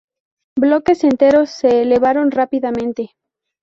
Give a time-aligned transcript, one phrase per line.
[0.57, 3.11] Bloques enteros se elevaron rápidamente.